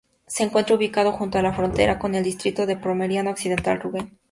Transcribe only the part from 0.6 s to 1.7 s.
ubicado junto a la